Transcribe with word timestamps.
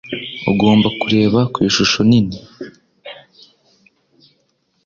Ugomba 0.51 0.87
kureba 1.01 1.39
ku 1.53 1.57
ishusho 1.69 1.99
nini. 2.09 2.37